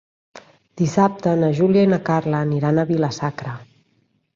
Dissabte 0.81 1.35
na 1.43 1.51
Júlia 1.61 1.85
i 1.89 1.93
na 1.95 2.03
Carla 2.11 2.43
aniran 2.49 2.81
a 2.87 2.91
Vila-sacra. 2.95 3.59